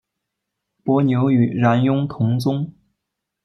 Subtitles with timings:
[0.83, 2.73] 伯牛与冉雍同宗。